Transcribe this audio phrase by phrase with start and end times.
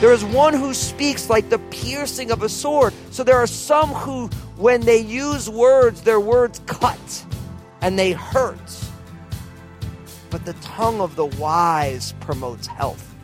[0.00, 2.92] There is one who speaks like the piercing of a sword.
[3.12, 4.26] So there are some who,
[4.56, 7.24] when they use words, their words cut
[7.82, 8.58] and they hurt.
[10.30, 13.14] But the tongue of the wise promotes health.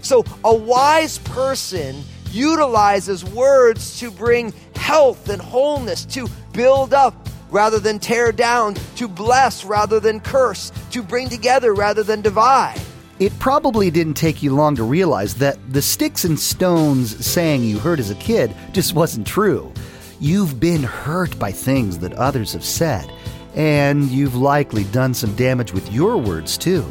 [0.00, 7.78] So a wise person utilizes words to bring health and wholeness, to build up rather
[7.78, 12.80] than tear down, to bless rather than curse, to bring together rather than divide.
[13.18, 17.78] It probably didn't take you long to realize that the sticks and stones saying you
[17.78, 19.72] heard as a kid just wasn't true.
[20.20, 23.10] You've been hurt by things that others have said,
[23.56, 26.84] and you've likely done some damage with your words too.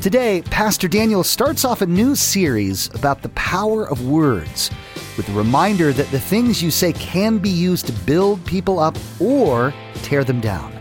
[0.00, 4.70] Today, Pastor Daniel starts off a new series about the power of words
[5.16, 8.96] with a reminder that the things you say can be used to build people up
[9.20, 10.72] or tear them down.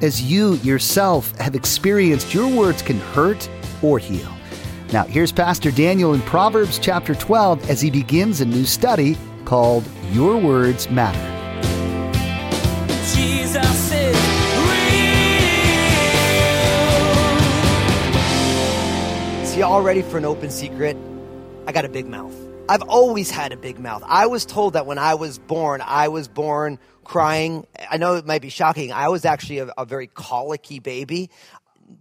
[0.00, 3.48] As you yourself have experienced, your words can hurt
[3.82, 4.30] or heal.
[4.92, 9.84] Now, here's Pastor Daniel in Proverbs chapter 12 as he begins a new study called
[10.10, 11.33] Your Words Matter.
[19.64, 20.94] Y'all ready for an open secret?
[21.66, 22.34] I got a big mouth.
[22.68, 24.02] I've always had a big mouth.
[24.04, 27.66] I was told that when I was born, I was born crying.
[27.90, 28.92] I know it might be shocking.
[28.92, 31.30] I was actually a, a very colicky baby.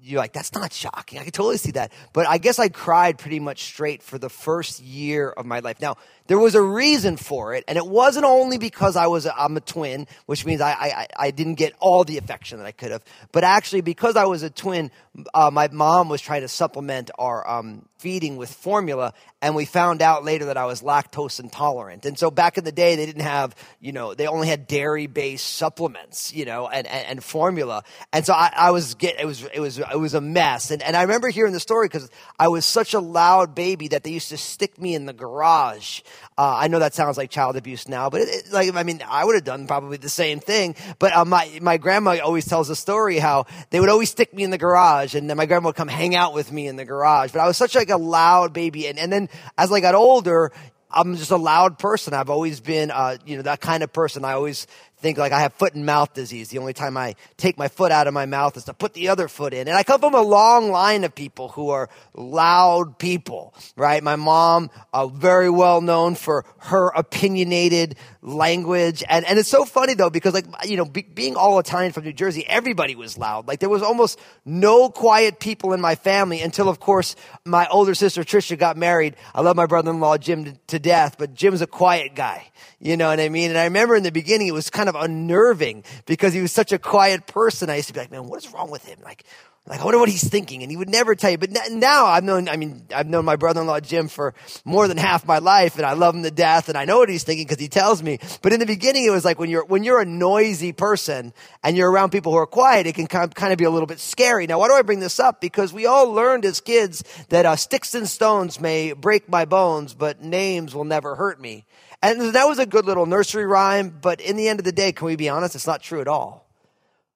[0.02, 1.20] You're like, that's not shocking.
[1.20, 1.94] I can totally see that.
[2.12, 5.80] But I guess I cried pretty much straight for the first year of my life.
[5.80, 5.96] Now,
[6.28, 9.58] there was a reason for it, and it wasn't only because I was a, I'm
[9.58, 12.92] a twin, which means I, I I didn't get all the affection that I could
[12.92, 14.92] have, but actually because I was a twin,
[15.34, 20.02] uh, my mom was trying to supplement our um, feeding with formula, and we found
[20.02, 22.06] out later that I was lactose intolerant.
[22.06, 25.08] And so back in the day, they didn't have you know they only had dairy
[25.08, 27.84] based supplements, you know, and, and, and formula,
[28.14, 30.72] and so I, I was get it was it was it was a mess.
[30.72, 32.10] And and I remember hearing the story because
[32.40, 36.02] I was such a loud baby that they used to stick me in the garage.
[36.38, 39.04] Uh, I know that sounds like child abuse now, but it, it, like I mean,
[39.08, 40.76] I would have done probably the same thing.
[41.00, 44.44] But uh, my my grandma always tells a story how they would always stick me
[44.44, 46.86] in the garage, and then my grandma would come hang out with me in the
[46.86, 47.32] garage.
[47.32, 50.52] But I was such like a loud baby, and and then as I got older.
[50.96, 52.14] I'm just a loud person.
[52.14, 54.24] I've always been, uh, you know, that kind of person.
[54.24, 54.68] I always
[55.04, 56.50] think like I have foot and mouth disease.
[56.50, 59.10] The only time I take my foot out of my mouth is to put the
[59.10, 59.68] other foot in.
[59.68, 64.02] And I come from a long line of people who are loud people, right?
[64.02, 69.04] My mom, uh, very well known for her opinionated language.
[69.10, 72.06] And, and it's so funny though, because like, you know, be, being all Italian from
[72.06, 73.46] New Jersey, everybody was loud.
[73.46, 77.94] Like there was almost no quiet people in my family until of course my older
[77.94, 79.18] sister Trisha got married.
[79.36, 82.48] I love my brother-in-law Jim to, to death, but Jim's a quiet guy.
[82.80, 83.50] You know what I mean?
[83.50, 86.72] And I remember in the beginning, it was kind of unnerving because he was such
[86.72, 87.70] a quiet person.
[87.70, 89.00] I used to be like, man, what is wrong with him?
[89.04, 89.26] Like,
[89.66, 90.62] like, I wonder what he's thinking.
[90.62, 91.38] And he would never tell you.
[91.38, 94.34] But now I've known, I mean, I've known my brother-in-law Jim for
[94.66, 97.08] more than half my life and I love him to death and I know what
[97.08, 98.20] he's thinking because he tells me.
[98.42, 101.34] But in the beginning, it was like when you're, when you're a noisy person
[101.64, 104.00] and you're around people who are quiet, it can kind of be a little bit
[104.00, 104.48] scary.
[104.48, 105.40] Now, why do I bring this up?
[105.40, 109.94] Because we all learned as kids that uh, sticks and stones may break my bones,
[109.94, 111.66] but names will never hurt me.
[112.04, 114.92] And that was a good little nursery rhyme, but in the end of the day,
[114.92, 115.56] can we be honest?
[115.56, 116.46] It's not true at all.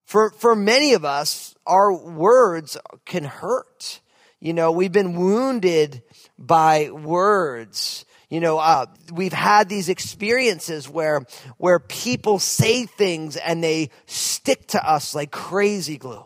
[0.06, 4.00] For, for many of us, our words can hurt.
[4.40, 6.04] You know, we've been wounded
[6.40, 8.06] by words.
[8.30, 11.26] You know, uh, we've had these experiences where,
[11.58, 16.24] where people say things and they stick to us like crazy glue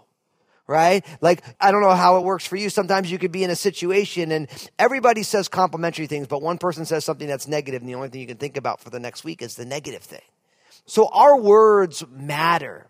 [0.72, 1.06] right?
[1.20, 2.70] Like, I don't know how it works for you.
[2.70, 4.48] Sometimes you could be in a situation and
[4.80, 8.22] everybody says complimentary things, but one person says something that's negative, and the only thing
[8.22, 10.22] you can think about for the next week is the negative thing.
[10.86, 12.88] So our words matter.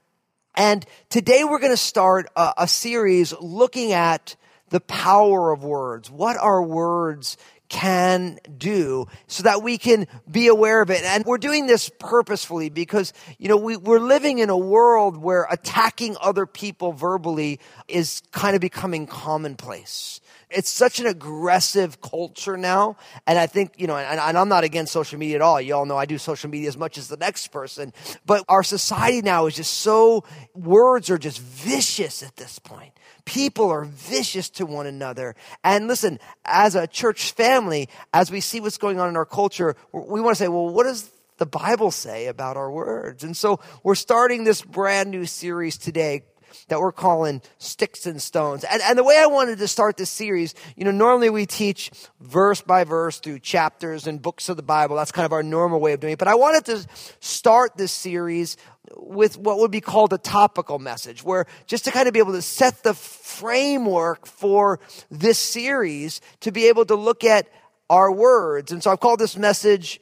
[0.55, 4.35] And today we're going to start a, a series looking at
[4.69, 6.09] the power of words.
[6.09, 7.37] What are words
[7.71, 11.03] can do so that we can be aware of it.
[11.03, 15.47] And we're doing this purposefully because, you know, we, we're living in a world where
[15.49, 20.19] attacking other people verbally is kind of becoming commonplace.
[20.49, 22.97] It's such an aggressive culture now.
[23.25, 25.61] And I think, you know, and, and I'm not against social media at all.
[25.61, 27.93] You all know I do social media as much as the next person.
[28.25, 32.91] But our society now is just so, words are just vicious at this point.
[33.25, 35.35] People are vicious to one another.
[35.63, 39.75] And listen, as a church family, as we see what's going on in our culture,
[39.91, 43.23] we want to say, well, what does the Bible say about our words?
[43.23, 46.23] And so we're starting this brand new series today
[46.67, 48.63] that we're calling Sticks and Stones.
[48.63, 51.91] And, and the way I wanted to start this series, you know, normally we teach
[52.19, 54.95] verse by verse through chapters and books of the Bible.
[54.95, 56.19] That's kind of our normal way of doing it.
[56.19, 56.85] But I wanted to
[57.19, 58.57] start this series
[58.95, 62.33] with what would be called a topical message, where just to kind of be able
[62.33, 67.47] to set the framework for this series to be able to look at
[67.89, 68.71] our words.
[68.71, 69.99] And so I've called this message,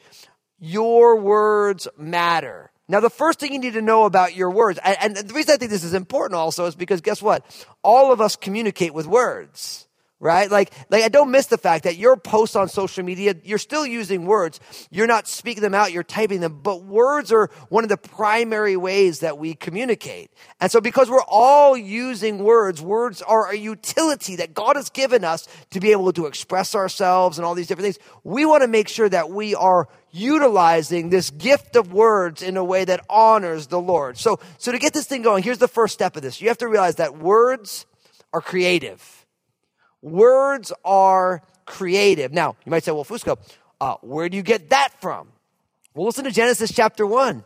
[0.60, 2.72] Your Words Matter.
[2.89, 5.57] Now, the first thing you need to know about your words, and, the reason I
[5.57, 7.45] think this is important also is because guess what?
[7.83, 9.88] All of us communicate with words
[10.19, 10.51] right?
[10.51, 13.86] Like, like I don't miss the fact that your posts on social media, you're still
[13.86, 14.60] using words.
[14.92, 18.75] You're not speaking them out, you're typing them, but words are one of the primary
[18.75, 20.31] ways that we communicate.
[20.60, 25.24] And so because we're all using words, words are a utility that God has given
[25.24, 28.00] us to be able to express ourselves and all these different things.
[28.24, 32.63] We want to make sure that we are utilizing this gift of words in a
[32.63, 34.18] way that honors the Lord.
[34.18, 36.42] So, so to get this thing going, here's the first step of this.
[36.42, 37.86] You have to realize that words
[38.33, 39.19] are creative.
[40.01, 42.31] Words are creative.
[42.31, 43.38] Now, you might say, well, Fusco,
[43.81, 45.30] uh, where do you get that from?
[45.94, 47.44] Well, listen to Genesis chapter 1.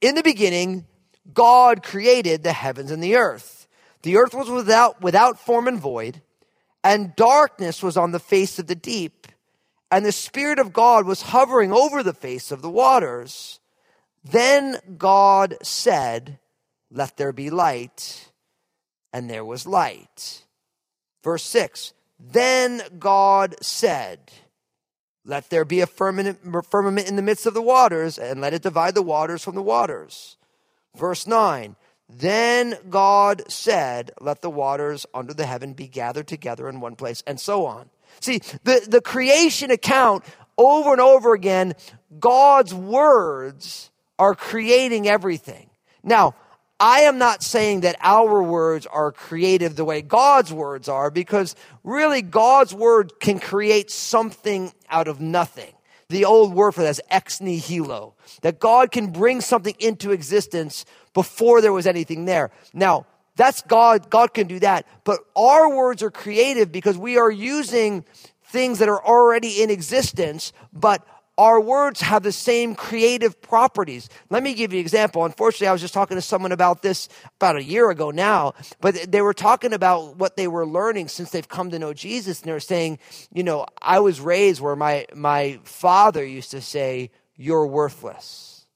[0.00, 0.86] In the beginning,
[1.32, 3.66] God created the heavens and the earth.
[4.02, 6.22] The earth was without, without form and void,
[6.84, 9.26] and darkness was on the face of the deep,
[9.90, 13.58] and the Spirit of God was hovering over the face of the waters.
[14.24, 16.38] Then God said,
[16.90, 18.30] Let there be light,
[19.12, 20.44] and there was light.
[21.28, 24.18] Verse 6 Then God said,
[25.26, 28.94] Let there be a firmament, in the midst of the waters, and let it divide
[28.94, 30.38] the waters from the waters.
[30.96, 31.76] Verse 9
[32.08, 37.22] Then God said, Let the waters under the heaven be gathered together in one place,
[37.26, 37.90] and so on.
[38.20, 40.24] See, the, the creation account
[40.56, 41.74] over and over again,
[42.18, 45.68] God's words are creating everything.
[46.02, 46.36] Now,
[46.80, 51.56] I am not saying that our words are creative the way God's words are, because
[51.82, 55.72] really God's word can create something out of nothing.
[56.08, 60.84] The old word for that is ex nihilo, that God can bring something into existence
[61.14, 62.50] before there was anything there.
[62.72, 67.30] Now, that's God, God can do that, but our words are creative because we are
[67.30, 68.04] using
[68.44, 71.06] things that are already in existence, but
[71.38, 74.08] our words have the same creative properties.
[74.28, 75.24] Let me give you an example.
[75.24, 78.96] Unfortunately, I was just talking to someone about this about a year ago now, but
[79.10, 82.40] they were talking about what they were learning since they've come to know Jesus.
[82.40, 82.98] And they were saying,
[83.32, 88.66] you know, I was raised where my, my father used to say, you're worthless.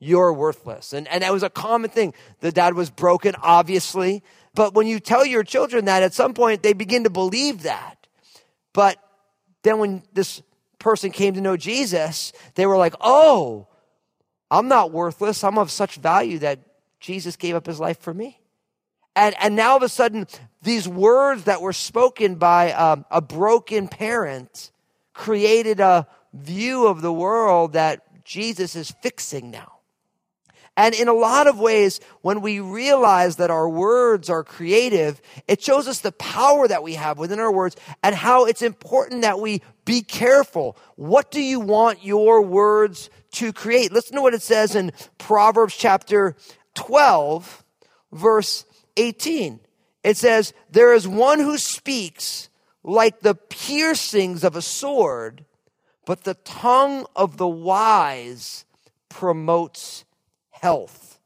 [0.00, 0.94] You're worthless.
[0.94, 2.14] And, and that was a common thing.
[2.40, 4.22] The dad was broken, obviously.
[4.54, 8.06] But when you tell your children that, at some point they begin to believe that.
[8.72, 8.96] But
[9.62, 10.40] then when this
[10.78, 13.66] person came to know Jesus, they were like, oh,
[14.50, 15.44] I'm not worthless.
[15.44, 16.60] I'm of such value that
[17.00, 18.40] Jesus gave up his life for me.
[19.14, 20.26] And, and now all of a sudden,
[20.62, 24.70] these words that were spoken by um, a broken parent
[25.12, 29.77] created a view of the world that Jesus is fixing now.
[30.78, 35.60] And in a lot of ways, when we realize that our words are creative, it
[35.60, 39.40] shows us the power that we have within our words and how it's important that
[39.40, 40.76] we be careful.
[40.94, 43.90] What do you want your words to create?
[43.90, 46.36] Listen to what it says in Proverbs chapter
[46.76, 47.64] 12,
[48.12, 48.64] verse
[48.96, 49.58] 18.
[50.04, 52.50] It says, There is one who speaks
[52.84, 55.44] like the piercings of a sword,
[56.06, 58.64] but the tongue of the wise
[59.08, 60.04] promotes
[60.60, 61.18] health.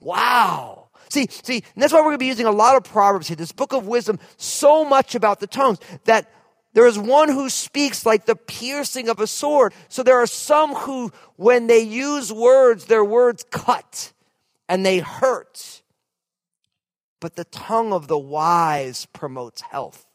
[0.00, 0.88] Wow.
[1.08, 3.52] See, see, that's why we're going to be using a lot of Proverbs here, this
[3.52, 6.30] book of wisdom, so much about the tongues that
[6.74, 9.74] there is one who speaks like the piercing of a sword.
[9.88, 14.12] So there are some who, when they use words, their words cut
[14.68, 15.82] and they hurt.
[17.20, 20.06] But the tongue of the wise promotes health.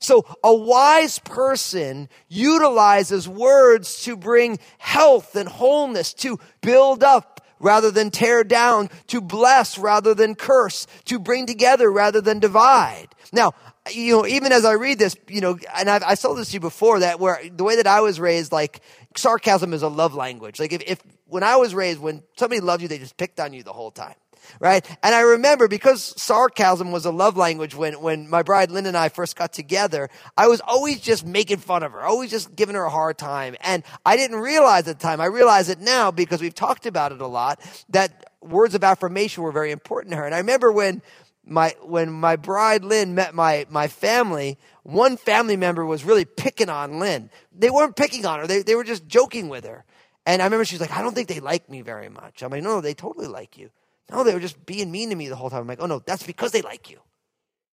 [0.00, 7.90] So a wise person utilizes words to bring health and wholeness, to build up, rather
[7.90, 13.08] than tear down, to bless rather than curse, to bring together rather than divide.
[13.32, 13.52] Now,
[13.90, 16.54] you know, even as I read this, you know, and I've, I told this to
[16.54, 18.80] you before that where the way that I was raised, like
[19.16, 20.60] sarcasm is a love language.
[20.60, 23.52] Like if, if when I was raised, when somebody loved you, they just picked on
[23.52, 24.14] you the whole time
[24.60, 24.84] right?
[25.02, 28.96] And I remember because sarcasm was a love language when, when my bride Lynn and
[28.96, 32.74] I first got together, I was always just making fun of her, always just giving
[32.74, 33.56] her a hard time.
[33.60, 37.12] And I didn't realize at the time, I realize it now because we've talked about
[37.12, 40.24] it a lot, that words of affirmation were very important to her.
[40.24, 41.02] And I remember when
[41.44, 46.68] my, when my bride Lynn met my, my family, one family member was really picking
[46.68, 47.30] on Lynn.
[47.52, 48.46] They weren't picking on her.
[48.46, 49.84] They, they were just joking with her.
[50.26, 52.42] And I remember she's like, I don't think they like me very much.
[52.42, 53.70] I'm like, no, they totally like you.
[54.10, 55.60] No, they were just being mean to me the whole time.
[55.60, 57.00] I'm like, oh no, that's because they like you.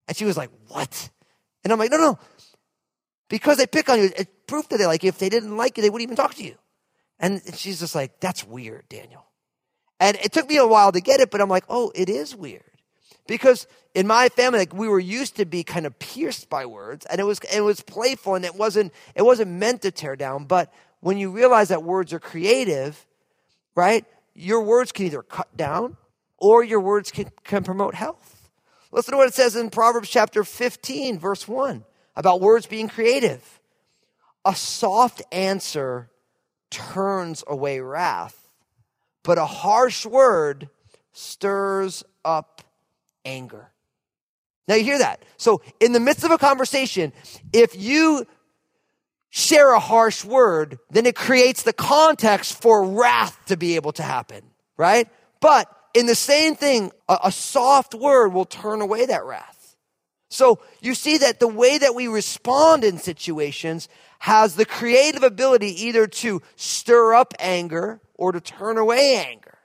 [0.07, 1.09] And she was like, what?
[1.63, 2.19] And I'm like, no, no.
[3.29, 5.09] Because they pick on you, it's proof that they like you.
[5.09, 6.55] If they didn't like you, they wouldn't even talk to you.
[7.19, 9.25] And she's just like, that's weird, Daniel.
[9.99, 12.35] And it took me a while to get it, but I'm like, oh, it is
[12.35, 12.63] weird.
[13.27, 13.65] Because
[13.95, 17.19] in my family, like we were used to be kind of pierced by words, and
[17.19, 20.45] it was it was playful, and it wasn't it wasn't meant to tear down.
[20.45, 23.03] But when you realize that words are creative,
[23.73, 24.05] right?
[24.35, 25.97] Your words can either cut down,
[26.45, 28.51] or your words can, can promote health.
[28.91, 31.83] Listen to what it says in Proverbs chapter 15, verse 1,
[32.15, 33.59] about words being creative.
[34.45, 36.11] A soft answer
[36.69, 38.47] turns away wrath,
[39.23, 40.69] but a harsh word
[41.13, 42.61] stirs up
[43.25, 43.71] anger.
[44.67, 45.23] Now you hear that.
[45.37, 47.11] So in the midst of a conversation,
[47.53, 48.27] if you
[49.31, 54.03] share a harsh word, then it creates the context for wrath to be able to
[54.03, 54.43] happen,
[54.77, 55.07] right?
[55.39, 59.75] But in the same thing, a, a soft word will turn away that wrath.
[60.29, 63.87] So you see that the way that we respond in situations
[64.19, 69.57] has the creative ability either to stir up anger or to turn away anger.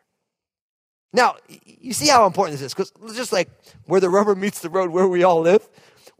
[1.12, 1.34] Now,
[1.64, 3.50] you see how important this is because just like
[3.86, 5.68] where the rubber meets the road where we all live,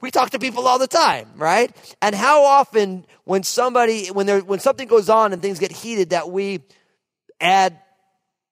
[0.00, 1.70] we talk to people all the time, right?
[2.02, 6.10] And how often when somebody when there when something goes on and things get heated
[6.10, 6.60] that we
[7.40, 7.78] add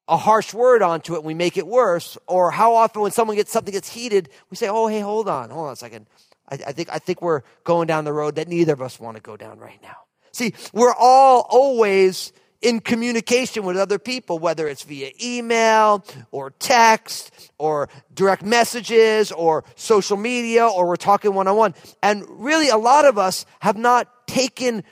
[0.08, 3.36] a harsh word onto it and we make it worse, or how often when someone
[3.36, 6.06] gets something gets heated, we say, "Oh, hey, hold on, hold on a second.
[6.48, 9.16] I, I think I think we're going down the road that neither of us want
[9.16, 9.96] to go down right now."
[10.32, 17.52] See, we're all always in communication with other people, whether it's via email or text
[17.58, 21.74] or direct messages or social media or we're talking one on one.
[22.02, 24.82] And really, a lot of us have not taken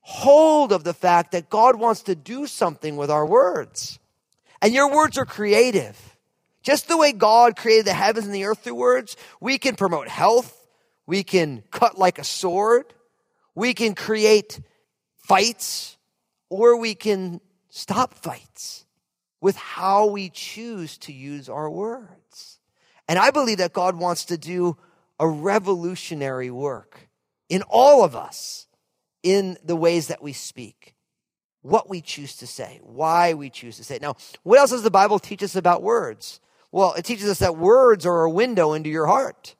[0.00, 3.99] hold of the fact that God wants to do something with our words.
[4.62, 5.98] And your words are creative.
[6.62, 10.08] Just the way God created the heavens and the earth through words, we can promote
[10.08, 10.56] health.
[11.06, 12.92] We can cut like a sword.
[13.54, 14.60] We can create
[15.16, 15.96] fights
[16.50, 17.40] or we can
[17.70, 18.84] stop fights
[19.40, 22.58] with how we choose to use our words.
[23.08, 24.76] And I believe that God wants to do
[25.18, 27.08] a revolutionary work
[27.48, 28.66] in all of us
[29.22, 30.94] in the ways that we speak,
[31.62, 34.02] what we choose to say, why we choose to say it.
[34.02, 36.40] Now, what else does the Bible teach us about words?
[36.72, 39.56] Well, it teaches us that words are a window into your heart.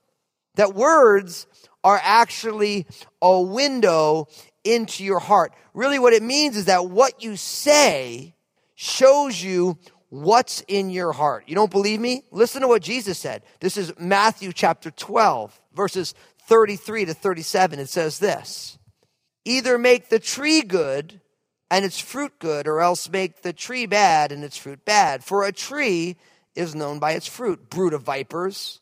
[0.54, 1.46] That words
[1.82, 2.86] are actually
[3.20, 4.28] a window
[4.64, 5.52] into your heart.
[5.74, 8.34] Really, what it means is that what you say
[8.74, 9.78] shows you
[10.08, 11.44] what's in your heart.
[11.46, 12.22] You don't believe me?
[12.30, 13.42] Listen to what Jesus said.
[13.60, 16.14] This is Matthew chapter 12, verses
[16.46, 17.78] 33 to 37.
[17.78, 18.78] It says this
[19.44, 21.19] Either make the tree good
[21.70, 25.22] and its fruit good, or else make the tree bad and its fruit bad.
[25.22, 26.16] For a tree
[26.54, 27.70] is known by its fruit.
[27.70, 28.80] Brood of vipers,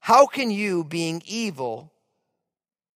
[0.00, 1.92] how can you, being evil,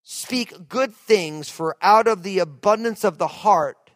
[0.04, 3.92] speak good things, for out of the abundance of the heart,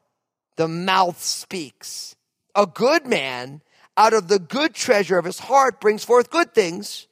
[0.56, 2.15] the mouth speaks.
[2.56, 3.62] A good man,
[3.96, 7.07] out of the good treasure of his heart, brings forth good things,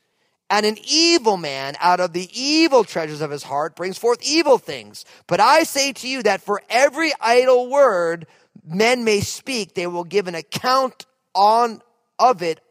[0.49, 4.57] and an evil man, out of the evil treasures of his heart, brings forth evil
[4.57, 5.05] things.
[5.27, 8.27] But I say to you that for every idle word
[8.63, 11.81] men may speak, they will give an account on
[12.19, 12.61] of it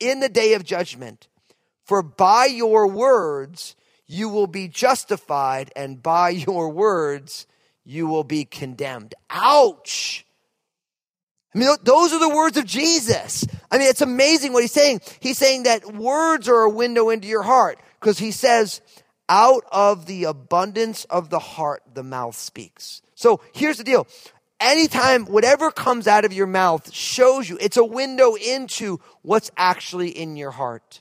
[0.00, 1.28] in the day of judgment.
[1.84, 3.76] For by your words
[4.06, 7.46] you will be justified, and by your words,
[7.84, 9.14] you will be condemned.
[9.30, 10.23] Ouch!
[11.54, 13.46] I mean, those are the words of Jesus.
[13.70, 15.02] I mean, it's amazing what he's saying.
[15.20, 18.80] He's saying that words are a window into your heart because he says,
[19.28, 23.02] out of the abundance of the heart, the mouth speaks.
[23.14, 24.06] So here's the deal.
[24.60, 30.10] Anytime whatever comes out of your mouth shows you, it's a window into what's actually
[30.10, 31.00] in your heart.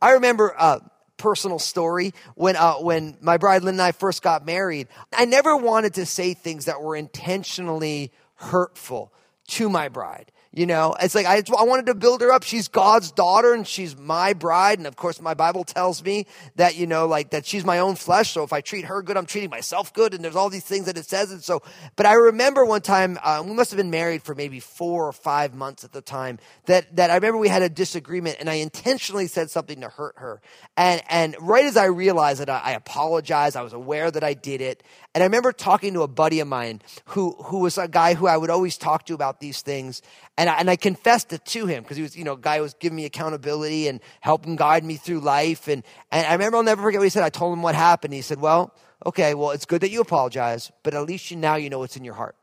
[0.00, 0.80] I remember, uh,
[1.16, 4.88] personal story when uh, when my bride Lynn and I first got married.
[5.14, 9.12] I never wanted to say things that were intentionally hurtful
[9.48, 10.32] to my bride.
[10.56, 12.42] You know, it's like I, I wanted to build her up.
[12.42, 14.78] She's God's daughter and she's my bride.
[14.78, 17.94] And of course, my Bible tells me that, you know, like that she's my own
[17.94, 18.30] flesh.
[18.30, 20.14] So if I treat her good, I'm treating myself good.
[20.14, 21.30] And there's all these things that it says.
[21.30, 21.60] And so,
[21.94, 25.12] but I remember one time, uh, we must have been married for maybe four or
[25.12, 28.54] five months at the time that, that I remember we had a disagreement and I
[28.54, 30.40] intentionally said something to hurt her.
[30.78, 34.32] And, and right as I realized that I, I apologized, I was aware that I
[34.32, 34.82] did it.
[35.16, 38.26] And I remember talking to a buddy of mine who, who was a guy who
[38.26, 40.02] I would always talk to about these things.
[40.36, 42.58] And I, and I confessed it to him because he was, you know, a guy
[42.58, 45.68] who was giving me accountability and helping guide me through life.
[45.68, 47.22] And, and I remember I'll never forget what he said.
[47.22, 48.12] I told him what happened.
[48.12, 48.74] He said, well,
[49.06, 51.96] okay, well, it's good that you apologize, but at least you, now you know what's
[51.96, 52.36] in your heart.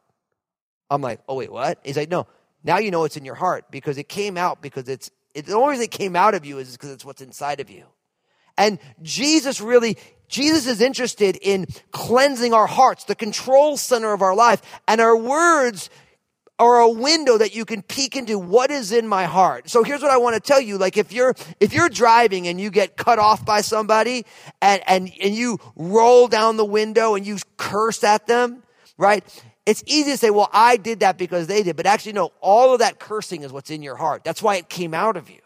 [0.90, 1.78] I'm like, oh, wait, what?
[1.84, 2.26] He's like, no,
[2.64, 5.54] now you know what's in your heart because it came out because it's, It, the
[5.54, 7.86] only reason it came out of you is because it's what's inside of you.
[8.58, 9.98] And Jesus really,
[10.34, 14.64] Jesus is interested in cleansing our hearts, the control center of our life.
[14.88, 15.92] And our words
[16.58, 19.70] are a window that you can peek into what is in my heart.
[19.70, 20.80] So here's what I want to tell you.
[20.80, 24.26] Like if you're, if you're driving and you get cut off by somebody
[24.60, 28.64] and, and, and you roll down the window and you curse at them,
[28.98, 29.24] right?
[29.68, 31.76] It's easy to say, well, I did that because they did.
[31.76, 34.24] But actually, no, all of that cursing is what's in your heart.
[34.24, 35.43] That's why it came out of you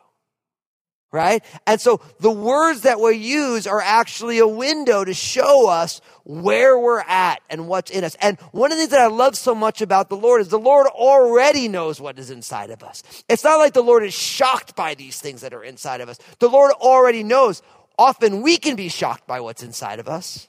[1.12, 1.44] right?
[1.66, 6.78] And so the words that we use are actually a window to show us where
[6.78, 8.16] we're at and what's in us.
[8.22, 10.60] And one of the things that I love so much about the Lord is the
[10.60, 13.04] Lord already knows what is inside of us.
[13.30, 16.18] It's not like the Lord is shocked by these things that are inside of us.
[16.40, 17.62] The Lord already knows.
[17.98, 20.48] Often we can be shocked by what's inside of us.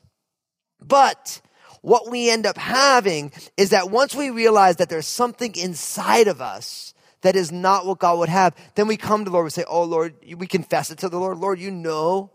[0.81, 1.41] But
[1.83, 6.41] what we end up having is that once we realize that there's something inside of
[6.41, 9.45] us that is not what God would have, then we come to the Lord.
[9.45, 11.39] We say, Oh Lord, we confess it to the Lord.
[11.39, 12.31] Lord, you know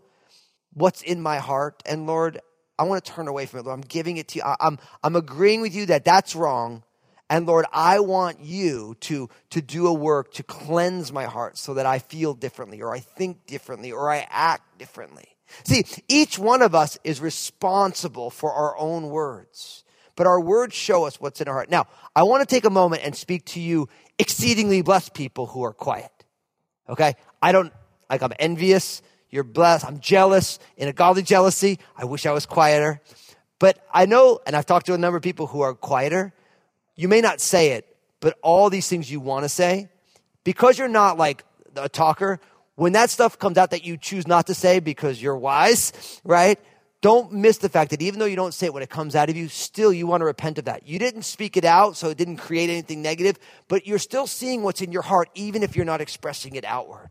[0.72, 1.82] what's in my heart.
[1.86, 2.40] And Lord,
[2.78, 3.66] I want to turn away from it.
[3.66, 4.44] Lord, I'm giving it to you.
[4.44, 6.82] I, I'm, I'm agreeing with you that that's wrong.
[7.30, 11.74] And Lord, I want you to, to do a work to cleanse my heart so
[11.74, 15.34] that I feel differently or I think differently or I act differently.
[15.64, 19.84] See, each one of us is responsible for our own words,
[20.16, 21.70] but our words show us what's in our heart.
[21.70, 25.62] Now, I want to take a moment and speak to you exceedingly blessed people who
[25.64, 26.10] are quiet.
[26.88, 27.14] Okay?
[27.42, 27.72] I don't,
[28.08, 29.02] like, I'm envious.
[29.30, 29.84] You're blessed.
[29.84, 31.78] I'm jealous in a godly jealousy.
[31.96, 33.00] I wish I was quieter.
[33.58, 36.32] But I know, and I've talked to a number of people who are quieter.
[36.96, 39.88] You may not say it, but all these things you want to say,
[40.44, 41.44] because you're not like
[41.76, 42.40] a talker,
[42.76, 46.58] when that stuff comes out that you choose not to say because you're wise, right?
[47.04, 49.28] Don't miss the fact that even though you don't say it when it comes out
[49.28, 50.88] of you, still you want to repent of that.
[50.88, 54.62] You didn't speak it out, so it didn't create anything negative, but you're still seeing
[54.62, 57.10] what's in your heart, even if you're not expressing it outward.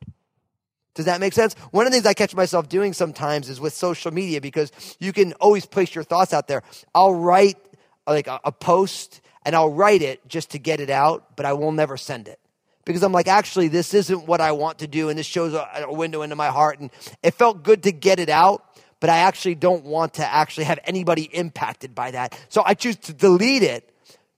[0.95, 1.53] Does that make sense?
[1.69, 5.13] One of the things I catch myself doing sometimes is with social media because you
[5.13, 6.63] can always place your thoughts out there.
[6.95, 7.59] I'll write
[8.07, 11.53] like a, a post and I'll write it just to get it out, but I
[11.53, 12.39] will never send it
[12.85, 15.85] because I'm like, actually, this isn't what I want to do, and this shows a,
[15.87, 16.79] a, window into my heart.
[16.79, 16.91] And
[17.21, 18.63] it felt good to get it out,
[19.03, 22.39] but I actually don't want to actually have anybody impacted by that.
[22.47, 23.93] So I choose to delete it.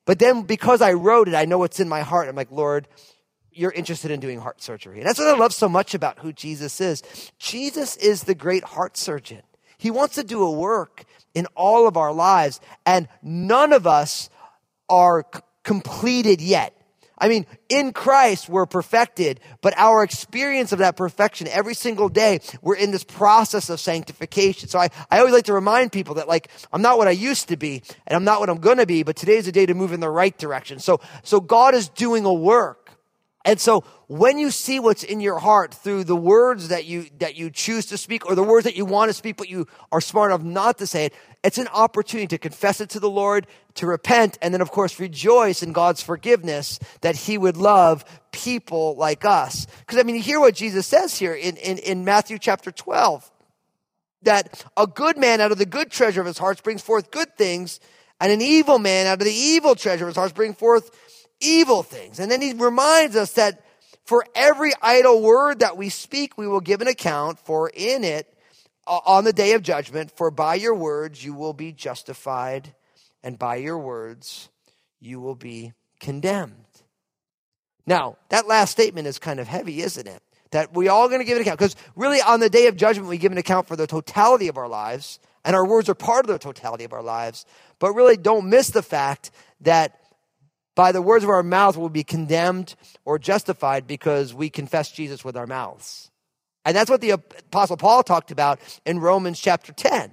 [0.06, 2.28] But then because I wrote it, I know what's in my heart.
[2.28, 2.88] I'm like, Lord,
[3.52, 4.98] you're interested in doing heart surgery.
[4.98, 7.04] And that's what I love so much about who Jesus is.
[7.38, 9.44] Jesus is the great heart surgeon.
[9.78, 14.32] He wants to do a work in all of our lives, and none of us
[14.90, 16.75] are c- completed yet.
[17.18, 22.40] I mean, in Christ, we're perfected, but our experience of that perfection every single day,
[22.62, 24.68] we're in this process of sanctification.
[24.68, 27.48] So I, I always like to remind people that like, I'm not what I used
[27.50, 29.94] to be, and I'm not what I'm gonna be, but today's a day to move
[29.94, 30.80] in the right direction.
[30.80, 32.85] So, so God is doing a work.
[33.46, 37.36] And so when you see what's in your heart through the words that you, that
[37.36, 40.02] you choose to speak or the words that you want to speak, but you are
[40.02, 43.46] smart enough not to say it, it's an opportunity to confess it to the Lord,
[43.76, 48.96] to repent, and then of course rejoice in God's forgiveness that He would love people
[48.96, 49.68] like us.
[49.80, 53.32] Because I mean, you hear what Jesus says here in, in, in Matthew chapter 12.
[54.24, 57.38] That a good man out of the good treasure of his heart brings forth good
[57.38, 57.80] things,
[58.20, 60.90] and an evil man out of the evil treasure of his heart brings forth
[61.40, 62.20] evil things.
[62.20, 63.64] And then he reminds us that
[64.06, 68.32] for every idle word that we speak, we will give an account, for in it,
[68.88, 72.76] on the day of judgment, for by your words you will be justified,
[73.24, 74.50] and by your words
[75.00, 76.54] you will be condemned.
[77.88, 80.22] Now, that last statement is kind of heavy, isn't it?
[80.52, 81.60] That we all going to give an account.
[81.60, 84.58] Because really, on the day of judgment, we give an account for the totality of
[84.58, 87.46] our lives, and our words are part of the totality of our lives.
[87.80, 90.00] But really, don't miss the fact that
[90.76, 95.24] by the words of our mouth we'll be condemned or justified because we confess Jesus
[95.24, 96.12] with our mouths.
[96.66, 100.12] And that's what the apostle Paul talked about in Romans chapter 10.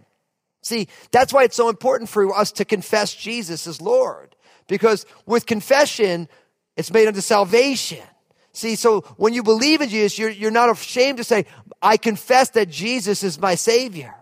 [0.62, 4.36] See, that's why it's so important for us to confess Jesus as Lord.
[4.68, 6.28] Because with confession,
[6.76, 8.04] it's made unto salvation.
[8.52, 11.46] See, so when you believe in Jesus, you're, you're not ashamed to say,
[11.80, 14.14] I confess that Jesus is my Savior.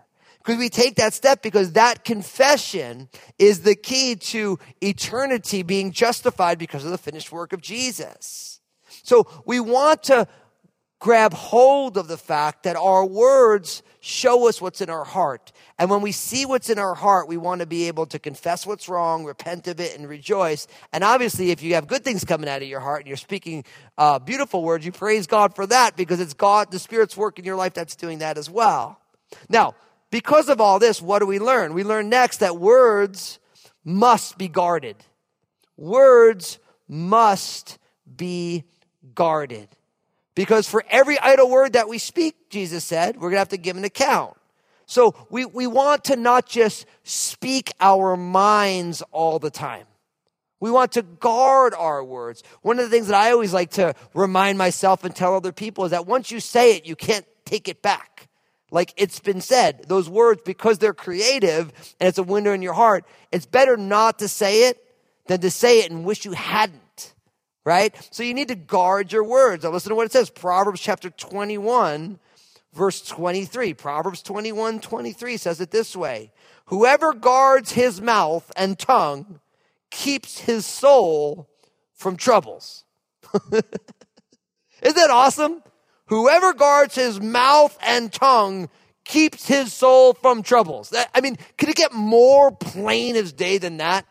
[0.43, 6.57] Because we take that step because that confession is the key to eternity being justified
[6.57, 8.59] because of the finished work of Jesus.
[9.03, 10.27] So we want to
[10.99, 15.51] grab hold of the fact that our words show us what's in our heart.
[15.77, 18.65] And when we see what's in our heart, we want to be able to confess
[18.65, 20.67] what's wrong, repent of it, and rejoice.
[20.93, 23.63] And obviously, if you have good things coming out of your heart and you're speaking
[23.97, 27.45] uh, beautiful words, you praise God for that because it's God, the Spirit's work in
[27.45, 28.99] your life that's doing that as well.
[29.49, 29.75] Now,
[30.11, 31.73] because of all this, what do we learn?
[31.73, 33.39] We learn next that words
[33.83, 34.97] must be guarded.
[35.77, 37.79] Words must
[38.15, 38.65] be
[39.15, 39.69] guarded.
[40.35, 43.57] Because for every idle word that we speak, Jesus said, we're going to have to
[43.57, 44.37] give an account.
[44.85, 49.85] So we, we want to not just speak our minds all the time.
[50.59, 52.43] We want to guard our words.
[52.61, 55.85] One of the things that I always like to remind myself and tell other people
[55.85, 58.27] is that once you say it, you can't take it back.
[58.71, 62.73] Like it's been said, those words, because they're creative and it's a window in your
[62.73, 64.81] heart, it's better not to say it
[65.27, 67.13] than to say it and wish you hadn't.
[67.63, 67.95] Right?
[68.11, 69.63] So you need to guard your words.
[69.63, 70.31] Now listen to what it says.
[70.31, 72.17] Proverbs chapter 21,
[72.73, 73.73] verse 23.
[73.75, 76.31] Proverbs 21, 23 says it this way.
[76.65, 79.41] Whoever guards his mouth and tongue
[79.91, 81.49] keeps his soul
[81.93, 82.85] from troubles.
[83.51, 83.65] Isn't
[84.95, 85.61] that awesome?
[86.11, 88.67] Whoever guards his mouth and tongue
[89.05, 90.89] keeps his soul from troubles.
[90.89, 94.05] That, I mean, could it get more plain as day than that?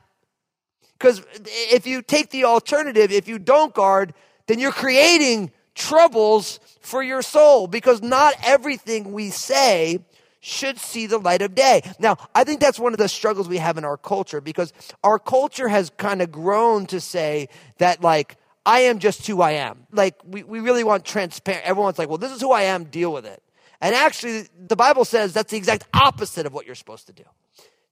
[0.98, 4.14] Because if you take the alternative, if you don't guard,
[4.46, 9.98] then you're creating troubles for your soul because not everything we say
[10.40, 11.82] should see the light of day.
[11.98, 14.72] Now, I think that's one of the struggles we have in our culture because
[15.04, 18.38] our culture has kind of grown to say that, like,
[18.70, 19.88] I am just who I am.
[19.90, 21.64] Like, we, we really want transparent.
[21.64, 23.42] Everyone's like, well, this is who I am, deal with it.
[23.80, 27.24] And actually, the Bible says that's the exact opposite of what you're supposed to do.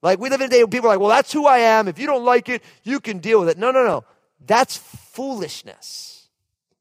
[0.03, 1.89] Like, we live in a day where people are like, well, that's who I am.
[1.89, 3.59] If you don't like it, you can deal with it.
[3.59, 4.05] No, no, no.
[4.47, 6.29] That's foolishness.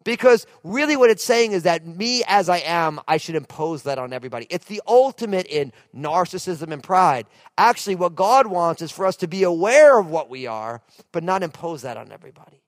[0.03, 3.97] Because really what it's saying is that me as I am, I should impose that
[3.97, 4.45] on everybody.
[4.51, 7.25] It's the ultimate in narcissism and pride.
[7.57, 11.23] Actually, what God wants is for us to be aware of what we are, but
[11.23, 12.61] not impose that on everybody.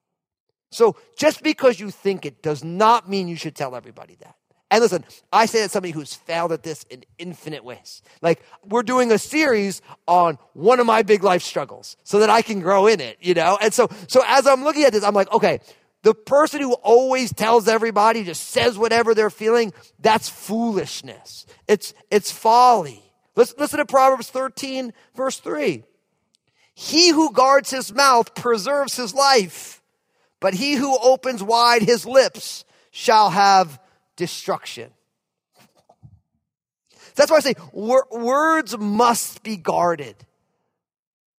[0.71, 4.35] So just because you think it does not mean you should tell everybody that.
[4.71, 5.03] And listen,
[5.33, 8.03] I say that somebody who's failed at this in infinite ways.
[8.21, 12.43] Like, we're doing a series on one of my big life struggles so that I
[12.43, 13.57] can grow in it, you know?
[13.59, 15.59] And so, so as I'm looking at this, I'm like, okay,
[16.03, 21.47] the person who always tells everybody, just says whatever they're feeling, that's foolishness.
[21.67, 23.03] It's, it's folly.
[23.35, 25.83] Let's listen to Proverbs 13, verse 3.
[26.75, 29.78] He who guards his mouth preserves his life,
[30.39, 33.79] but he who opens wide his lips shall have
[34.15, 34.91] destruction.
[37.15, 40.15] That's why I say wor- words must be guarded.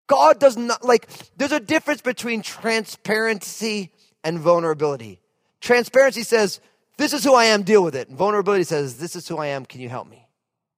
[0.07, 3.91] God does not, like, there's a difference between transparency
[4.23, 5.21] and vulnerability.
[5.61, 6.59] Transparency says,
[6.97, 8.09] this is who I am, deal with it.
[8.09, 10.27] And vulnerability says, this is who I am, can you help me?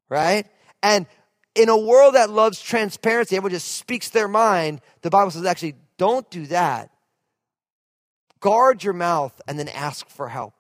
[0.08, 0.46] Right?
[0.82, 1.08] And
[1.56, 4.82] in a world that loves transparency, everyone just speaks their mind.
[5.02, 6.92] The Bible says, actually, don't do that.
[8.44, 10.54] Guard your mouth and then ask for help.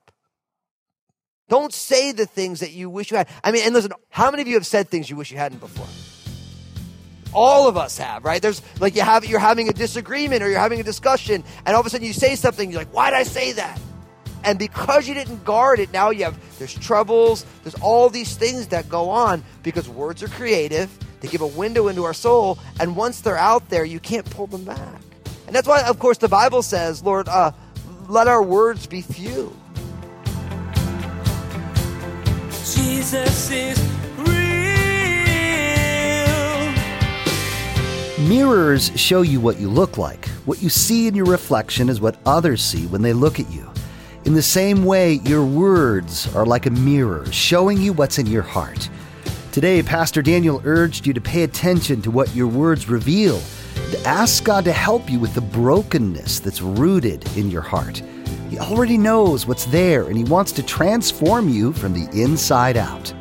[1.49, 3.27] Don't say the things that you wish you had.
[3.43, 5.59] I mean, and listen, how many of you have said things you wish you hadn't
[5.59, 5.85] before?
[7.33, 8.41] All of us have, right?
[8.41, 11.81] There's like you have you're having a disagreement or you're having a discussion, and all
[11.81, 13.77] of a sudden you say something, you're like, why did I say that?
[14.45, 18.67] And because you didn't guard it, now you have there's troubles, there's all these things
[18.67, 22.95] that go on because words are creative, they give a window into our soul, and
[22.95, 25.01] once they're out there, you can't pull them back.
[25.47, 27.51] And that's why, of course, the Bible says, Lord, uh,
[28.09, 29.55] let our words be few.
[32.49, 33.79] Jesus is
[34.17, 34.33] real.
[38.27, 40.27] Mirrors show you what you look like.
[40.45, 43.69] What you see in your reflection is what others see when they look at you.
[44.25, 48.41] In the same way, your words are like a mirror, showing you what's in your
[48.41, 48.89] heart.
[49.51, 53.43] Today, Pastor Daniel urged you to pay attention to what your words reveal, to
[53.99, 58.01] ask God to help you with the brokenness that's rooted in your heart.
[58.49, 63.13] He already knows what's there, and He wants to transform you from the inside out.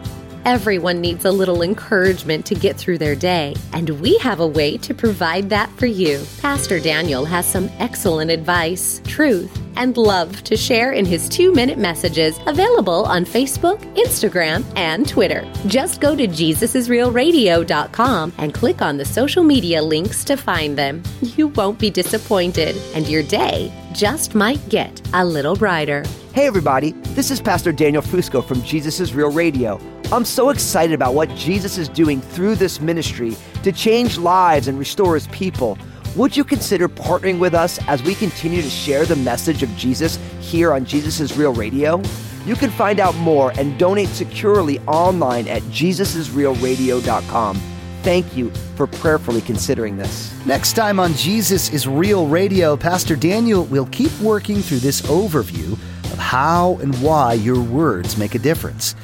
[0.45, 4.77] Everyone needs a little encouragement to get through their day, and we have a way
[4.79, 6.25] to provide that for you.
[6.41, 11.79] Pastor Daniel has some excellent advice, truth, and love to share in his two minute
[11.79, 15.49] messages available on Facebook, Instagram, and Twitter.
[15.67, 21.03] Just go to JesusIsRealRadio.com and click on the social media links to find them.
[21.21, 26.05] You won't be disappointed, and your day just might get a little brighter.
[26.35, 29.79] Hey, everybody, this is Pastor Daniel Fusco from Jesus is Real Radio.
[30.11, 34.79] I'm so excited about what Jesus is doing through this ministry to change lives and
[34.79, 35.79] restore his people.
[36.14, 40.18] Would you consider partnering with us as we continue to share the message of Jesus
[40.40, 42.03] here on Jesus Real Radio?
[42.44, 47.57] You can find out more and donate securely online at jesusisrealradio.com.
[48.03, 50.35] Thank you for prayerfully considering this.
[50.44, 55.72] Next time on Jesus is Real Radio, Pastor Daniel will keep working through this overview
[56.12, 58.94] of how and why your words make a difference.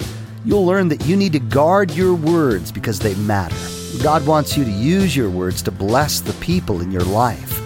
[0.45, 3.78] You'll learn that you need to guard your words because they matter.
[3.99, 7.61] God wants you to use your words to bless the people in your life.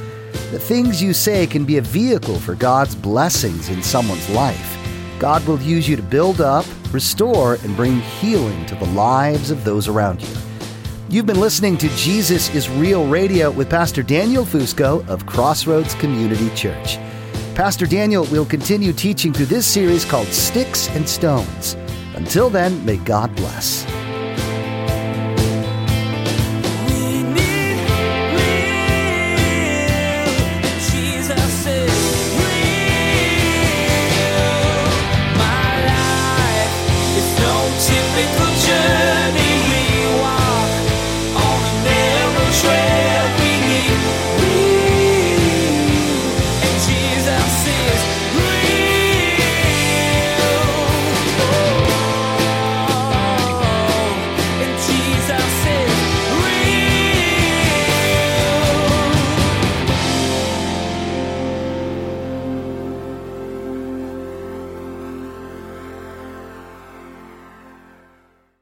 [0.51, 4.79] The things you say can be a vehicle for God's blessings in someone's life.
[5.19, 9.65] God will use you to build up, restore, and bring healing to the lives of
[9.65, 10.35] those around you.
[11.11, 16.49] You've been listening to Jesus is Real Radio with Pastor Daniel Fusco of Crossroads Community
[16.55, 16.97] Church.
[17.55, 21.75] Pastor Daniel will continue teaching through this series called Sticks and Stones.
[22.15, 23.85] Until then, may God bless.